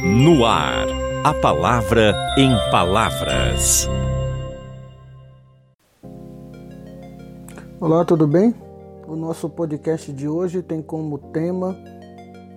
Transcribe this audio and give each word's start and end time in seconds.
No 0.00 0.46
ar, 0.46 0.86
a 1.24 1.34
palavra 1.34 2.14
em 2.38 2.52
palavras. 2.70 3.88
Olá, 7.80 8.04
tudo 8.04 8.24
bem? 8.24 8.54
O 9.08 9.16
nosso 9.16 9.48
podcast 9.48 10.12
de 10.12 10.28
hoje 10.28 10.62
tem 10.62 10.80
como 10.80 11.18
tema 11.18 11.76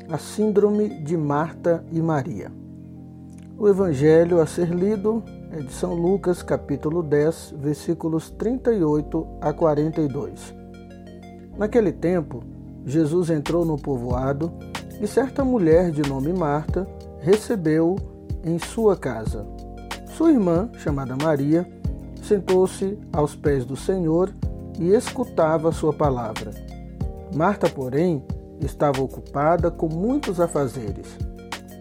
a 0.07 0.19
Síndrome 0.19 1.01
de 1.01 1.17
Marta 1.17 1.83
e 1.91 1.99
Maria. 1.99 2.51
O 3.57 3.67
evangelho 3.67 4.39
a 4.39 4.45
ser 4.45 4.69
lido 4.69 5.23
é 5.51 5.61
de 5.61 5.73
São 5.73 5.95
Lucas, 5.95 6.43
capítulo 6.43 7.01
10, 7.01 7.55
versículos 7.57 8.29
38 8.29 9.27
a 9.41 9.51
42. 9.51 10.53
Naquele 11.57 11.91
tempo, 11.91 12.43
Jesus 12.85 13.31
entrou 13.31 13.65
no 13.65 13.79
povoado 13.79 14.53
e 15.01 15.07
certa 15.07 15.43
mulher 15.43 15.89
de 15.89 16.07
nome 16.07 16.31
Marta 16.33 16.87
recebeu-o 17.21 17.95
em 18.43 18.59
sua 18.59 18.97
casa. 18.97 19.45
Sua 20.17 20.31
irmã, 20.31 20.69
chamada 20.77 21.15
Maria, 21.15 21.65
sentou-se 22.21 22.97
aos 23.13 23.35
pés 23.35 23.63
do 23.65 23.75
Senhor 23.75 24.33
e 24.79 24.89
escutava 24.89 25.71
sua 25.71 25.93
palavra. 25.93 26.51
Marta, 27.33 27.69
porém, 27.69 28.23
estava 28.59 29.01
ocupada 29.01 29.71
com 29.71 29.87
muitos 29.87 30.39
afazeres. 30.39 31.17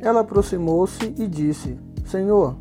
Ela 0.01 0.21
aproximou-se 0.21 1.15
e 1.19 1.27
disse: 1.27 1.79
Senhor, 2.05 2.57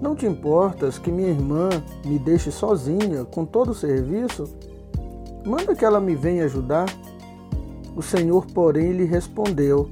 não 0.00 0.14
te 0.14 0.26
importas 0.26 0.98
que 0.98 1.12
minha 1.12 1.30
irmã 1.30 1.68
me 2.04 2.18
deixe 2.18 2.50
sozinha 2.50 3.24
com 3.24 3.44
todo 3.44 3.70
o 3.70 3.74
serviço? 3.74 4.44
Manda 5.46 5.74
que 5.74 5.84
ela 5.84 6.00
me 6.00 6.14
venha 6.14 6.44
ajudar. 6.44 6.86
O 7.94 8.02
Senhor, 8.02 8.46
porém, 8.46 8.92
lhe 8.92 9.04
respondeu: 9.04 9.88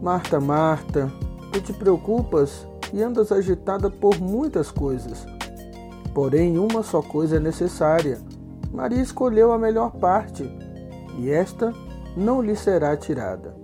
Marta, 0.00 0.40
Marta, 0.40 1.12
Tu 1.54 1.60
te 1.60 1.72
preocupas 1.72 2.66
e 2.92 3.00
andas 3.00 3.30
agitada 3.30 3.88
por 3.88 4.18
muitas 4.18 4.72
coisas. 4.72 5.24
Porém, 6.12 6.58
uma 6.58 6.82
só 6.82 7.00
coisa 7.00 7.36
é 7.36 7.38
necessária. 7.38 8.20
Maria 8.72 9.00
escolheu 9.00 9.52
a 9.52 9.58
melhor 9.58 9.92
parte, 9.92 10.42
e 11.16 11.30
esta 11.30 11.72
não 12.16 12.42
lhe 12.42 12.56
será 12.56 12.96
tirada. 12.96 13.54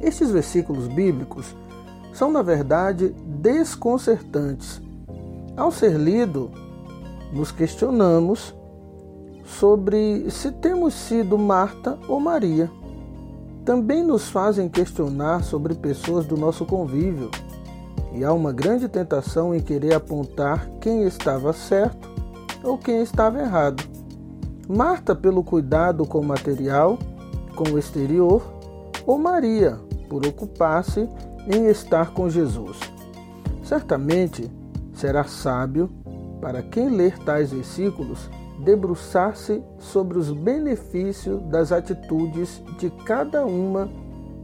Estes 0.00 0.30
versículos 0.30 0.88
bíblicos 0.88 1.54
são, 2.14 2.32
na 2.32 2.40
verdade, 2.40 3.14
desconcertantes. 3.22 4.80
Ao 5.58 5.70
ser 5.70 5.92
lido, 5.98 6.50
nos 7.34 7.52
questionamos 7.52 8.54
sobre 9.44 10.30
se 10.30 10.50
temos 10.52 10.94
sido 10.94 11.36
Marta 11.36 11.98
ou 12.08 12.18
Maria 12.18 12.70
também 13.68 14.02
nos 14.02 14.30
fazem 14.30 14.66
questionar 14.66 15.44
sobre 15.44 15.74
pessoas 15.74 16.24
do 16.24 16.38
nosso 16.38 16.64
convívio. 16.64 17.30
E 18.14 18.24
há 18.24 18.32
uma 18.32 18.50
grande 18.50 18.88
tentação 18.88 19.54
em 19.54 19.60
querer 19.60 19.92
apontar 19.92 20.66
quem 20.80 21.02
estava 21.02 21.52
certo 21.52 22.08
ou 22.64 22.78
quem 22.78 23.02
estava 23.02 23.38
errado. 23.38 23.84
Marta, 24.66 25.14
pelo 25.14 25.44
cuidado 25.44 26.06
com 26.06 26.18
o 26.18 26.24
material, 26.24 26.98
com 27.54 27.68
o 27.68 27.78
exterior, 27.78 28.42
ou 29.04 29.18
Maria, 29.18 29.78
por 30.08 30.26
ocupar-se 30.26 31.06
em 31.46 31.66
estar 31.66 32.14
com 32.14 32.30
Jesus. 32.30 32.78
Certamente 33.62 34.50
será 34.94 35.24
sábio 35.24 35.90
para 36.40 36.62
quem 36.62 36.88
ler 36.88 37.18
tais 37.18 37.52
versículos 37.52 38.30
debruçar-se 38.58 39.62
sobre 39.78 40.18
os 40.18 40.30
benefícios 40.30 41.40
das 41.44 41.72
atitudes 41.72 42.62
de 42.78 42.90
cada 43.04 43.46
uma 43.46 43.88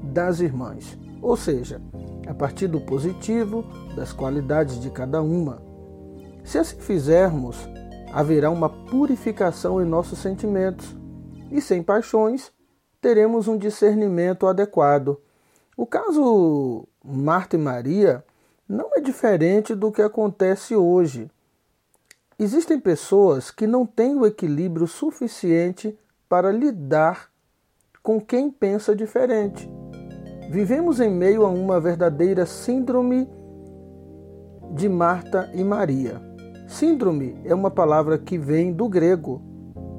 das 0.02 0.40
irmãs, 0.40 0.98
ou 1.20 1.36
seja, 1.36 1.80
a 2.26 2.34
partir 2.34 2.68
do 2.68 2.80
positivo 2.80 3.64
das 3.96 4.12
qualidades 4.12 4.80
de 4.80 4.90
cada 4.90 5.22
uma. 5.22 5.62
Se 6.44 6.58
assim 6.58 6.78
fizermos, 6.78 7.56
haverá 8.12 8.50
uma 8.50 8.68
purificação 8.68 9.82
em 9.82 9.84
nossos 9.84 10.18
sentimentos 10.18 10.94
e 11.50 11.60
sem 11.60 11.82
paixões 11.82 12.52
teremos 13.00 13.48
um 13.48 13.58
discernimento 13.58 14.46
adequado. 14.46 15.20
O 15.76 15.84
caso 15.86 16.86
Marta 17.04 17.56
e 17.56 17.58
Maria 17.58 18.24
não 18.68 18.90
é 18.96 19.00
diferente 19.00 19.74
do 19.74 19.92
que 19.92 20.00
acontece 20.00 20.74
hoje. 20.74 21.30
Existem 22.38 22.80
pessoas 22.80 23.52
que 23.52 23.64
não 23.64 23.86
têm 23.86 24.16
o 24.16 24.26
equilíbrio 24.26 24.88
suficiente 24.88 25.96
para 26.28 26.50
lidar 26.50 27.30
com 28.02 28.20
quem 28.20 28.50
pensa 28.50 28.94
diferente. 28.94 29.70
Vivemos 30.50 30.98
em 30.98 31.10
meio 31.10 31.46
a 31.46 31.48
uma 31.48 31.80
verdadeira 31.80 32.44
síndrome 32.44 33.28
de 34.72 34.88
Marta 34.88 35.48
e 35.54 35.62
Maria. 35.62 36.20
Síndrome 36.66 37.40
é 37.44 37.54
uma 37.54 37.70
palavra 37.70 38.18
que 38.18 38.36
vem 38.36 38.72
do 38.72 38.88
grego 38.88 39.40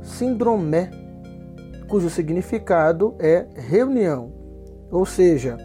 síndrome, 0.03 0.90
cujo 1.88 2.09
significado 2.09 3.16
é 3.18 3.47
reunião, 3.56 4.31
ou 4.91 5.06
seja, 5.06 5.57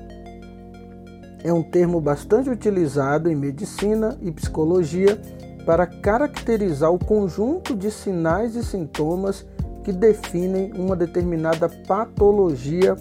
é 1.42 1.52
um 1.52 1.62
termo 1.62 2.00
bastante 2.00 2.48
utilizado 2.48 3.28
em 3.28 3.34
medicina 3.34 4.16
e 4.22 4.30
psicologia 4.30 5.20
para 5.64 5.86
caracterizar 5.86 6.92
o 6.92 6.98
conjunto 6.98 7.76
de 7.76 7.90
sinais 7.90 8.56
e 8.56 8.64
sintomas 8.64 9.46
que 9.84 9.92
definem 9.92 10.72
uma 10.74 10.96
determinada 10.96 11.68
patologia 11.68 12.96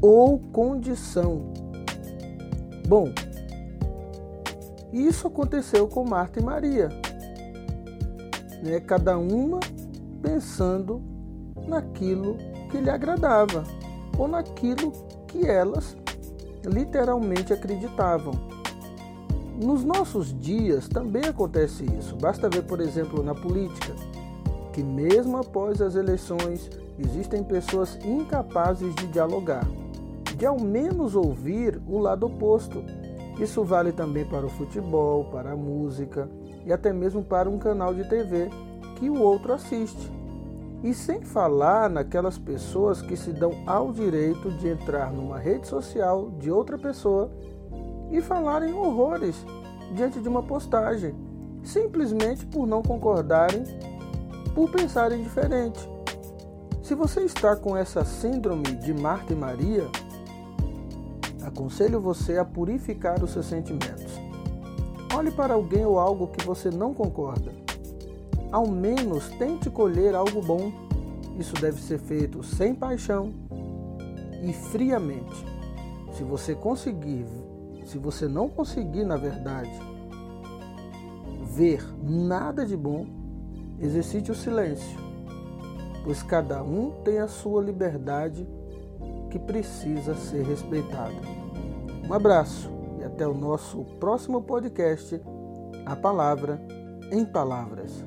ou 0.00 0.38
condição. 0.52 1.52
Bom, 2.86 3.12
isso 4.92 5.26
aconteceu 5.26 5.86
com 5.86 6.04
Marta 6.04 6.40
e 6.40 6.42
Maria, 6.42 6.88
né? 8.62 8.80
cada 8.80 9.18
uma 9.18 9.60
pensando 10.22 11.02
naquilo 11.66 12.36
que 12.70 12.78
lhe 12.78 12.90
agradava 12.90 13.64
ou 14.16 14.26
naquilo 14.26 14.92
que 15.26 15.46
elas 15.46 15.96
literalmente 16.64 17.52
acreditavam. 17.52 18.57
Nos 19.60 19.82
nossos 19.82 20.32
dias 20.38 20.86
também 20.86 21.24
acontece 21.24 21.84
isso. 21.98 22.14
Basta 22.14 22.48
ver, 22.48 22.62
por 22.62 22.80
exemplo, 22.80 23.24
na 23.24 23.34
política, 23.34 23.92
que 24.72 24.84
mesmo 24.84 25.36
após 25.36 25.82
as 25.82 25.96
eleições 25.96 26.70
existem 26.96 27.42
pessoas 27.42 27.98
incapazes 28.04 28.94
de 28.94 29.08
dialogar, 29.08 29.66
de 30.36 30.46
ao 30.46 30.60
menos 30.60 31.16
ouvir 31.16 31.82
o 31.88 31.98
lado 31.98 32.26
oposto. 32.26 32.84
Isso 33.40 33.64
vale 33.64 33.90
também 33.90 34.24
para 34.24 34.46
o 34.46 34.48
futebol, 34.48 35.24
para 35.24 35.50
a 35.50 35.56
música 35.56 36.30
e 36.64 36.72
até 36.72 36.92
mesmo 36.92 37.24
para 37.24 37.50
um 37.50 37.58
canal 37.58 37.92
de 37.92 38.08
TV 38.08 38.48
que 38.94 39.10
o 39.10 39.20
outro 39.20 39.52
assiste. 39.52 40.08
E 40.84 40.94
sem 40.94 41.22
falar 41.22 41.90
naquelas 41.90 42.38
pessoas 42.38 43.02
que 43.02 43.16
se 43.16 43.32
dão 43.32 43.50
ao 43.66 43.90
direito 43.92 44.52
de 44.52 44.68
entrar 44.68 45.12
numa 45.12 45.36
rede 45.36 45.66
social 45.66 46.30
de 46.38 46.48
outra 46.48 46.78
pessoa 46.78 47.28
e 48.10 48.20
falarem 48.20 48.72
horrores 48.72 49.36
diante 49.92 50.20
de 50.20 50.28
uma 50.28 50.42
postagem, 50.42 51.14
simplesmente 51.62 52.46
por 52.46 52.66
não 52.66 52.82
concordarem, 52.82 53.64
por 54.54 54.70
pensarem 54.70 55.22
diferente. 55.22 55.88
Se 56.82 56.94
você 56.94 57.20
está 57.20 57.54
com 57.54 57.76
essa 57.76 58.04
síndrome 58.04 58.74
de 58.76 58.94
Marta 58.94 59.32
e 59.32 59.36
Maria, 59.36 59.86
aconselho 61.42 62.00
você 62.00 62.38
a 62.38 62.44
purificar 62.44 63.22
os 63.22 63.30
seus 63.30 63.46
sentimentos. 63.46 64.18
Olhe 65.14 65.30
para 65.30 65.54
alguém 65.54 65.84
ou 65.84 65.98
algo 65.98 66.28
que 66.28 66.44
você 66.46 66.70
não 66.70 66.94
concorda. 66.94 67.52
Ao 68.50 68.66
menos 68.66 69.28
tente 69.38 69.68
colher 69.68 70.14
algo 70.14 70.40
bom. 70.40 70.72
Isso 71.38 71.54
deve 71.54 71.80
ser 71.80 71.98
feito 71.98 72.42
sem 72.42 72.74
paixão 72.74 73.32
e 74.42 74.52
friamente. 74.52 75.44
Se 76.12 76.22
você 76.22 76.54
conseguir 76.54 77.26
se 77.88 77.96
você 77.96 78.28
não 78.28 78.50
conseguir, 78.50 79.02
na 79.02 79.16
verdade, 79.16 79.72
ver 81.54 81.82
nada 82.02 82.66
de 82.66 82.76
bom, 82.76 83.06
exercite 83.80 84.30
o 84.30 84.34
silêncio, 84.34 84.98
pois 86.04 86.22
cada 86.22 86.62
um 86.62 86.90
tem 87.02 87.18
a 87.18 87.26
sua 87.26 87.62
liberdade 87.62 88.46
que 89.30 89.38
precisa 89.38 90.14
ser 90.14 90.44
respeitada. 90.44 91.16
Um 92.06 92.12
abraço 92.12 92.70
e 93.00 93.04
até 93.04 93.26
o 93.26 93.32
nosso 93.32 93.82
próximo 93.98 94.42
podcast, 94.42 95.18
A 95.86 95.96
Palavra 95.96 96.60
em 97.10 97.24
Palavras. 97.24 98.04